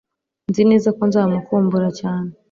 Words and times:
Nzi 0.49 0.63
neza 0.69 0.89
ko 0.97 1.01
nzamukumbura 1.09 1.89
cyane 1.99 2.29